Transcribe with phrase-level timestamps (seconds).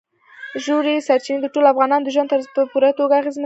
[0.63, 3.39] ژورې سرچینې د ټولو افغانانو د ژوند طرز په پوره توګه اغېزمنوي.